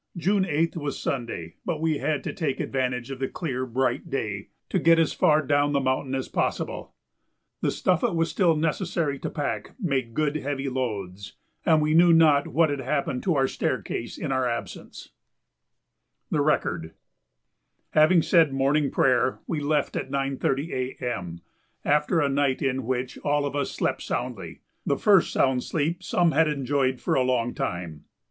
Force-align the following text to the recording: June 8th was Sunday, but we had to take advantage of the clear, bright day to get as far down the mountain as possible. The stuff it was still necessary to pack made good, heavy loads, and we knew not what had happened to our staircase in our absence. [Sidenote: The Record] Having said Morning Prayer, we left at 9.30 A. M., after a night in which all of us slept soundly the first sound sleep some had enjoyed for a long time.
June 0.17 0.45
8th 0.45 0.75
was 0.77 0.99
Sunday, 0.99 1.57
but 1.63 1.79
we 1.79 1.99
had 1.99 2.23
to 2.23 2.33
take 2.33 2.59
advantage 2.59 3.11
of 3.11 3.19
the 3.19 3.27
clear, 3.27 3.67
bright 3.67 4.09
day 4.09 4.47
to 4.69 4.79
get 4.79 4.97
as 4.97 5.13
far 5.13 5.43
down 5.45 5.73
the 5.73 5.79
mountain 5.79 6.15
as 6.15 6.27
possible. 6.27 6.95
The 7.61 7.69
stuff 7.69 8.01
it 8.01 8.15
was 8.15 8.27
still 8.31 8.55
necessary 8.55 9.19
to 9.19 9.29
pack 9.29 9.75
made 9.79 10.15
good, 10.15 10.37
heavy 10.37 10.69
loads, 10.69 11.33
and 11.67 11.83
we 11.83 11.93
knew 11.93 12.11
not 12.11 12.47
what 12.47 12.71
had 12.71 12.79
happened 12.79 13.21
to 13.21 13.35
our 13.35 13.47
staircase 13.47 14.17
in 14.17 14.31
our 14.31 14.47
absence. 14.49 15.09
[Sidenote: 16.31 16.31
The 16.31 16.41
Record] 16.41 16.93
Having 17.91 18.21
said 18.23 18.51
Morning 18.51 18.89
Prayer, 18.89 19.37
we 19.45 19.59
left 19.59 19.95
at 19.95 20.09
9.30 20.09 20.97
A. 20.99 21.11
M., 21.19 21.41
after 21.85 22.19
a 22.21 22.27
night 22.27 22.63
in 22.63 22.87
which 22.87 23.19
all 23.19 23.45
of 23.45 23.55
us 23.55 23.69
slept 23.69 24.01
soundly 24.01 24.61
the 24.83 24.97
first 24.97 25.31
sound 25.31 25.63
sleep 25.63 26.01
some 26.01 26.31
had 26.31 26.47
enjoyed 26.47 26.99
for 26.99 27.13
a 27.13 27.21
long 27.21 27.53
time. 27.53 28.05